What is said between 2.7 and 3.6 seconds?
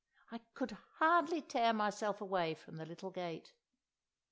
the little gate.